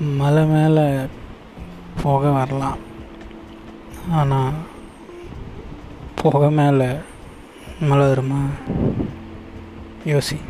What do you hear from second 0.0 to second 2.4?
மலை மேலே புகை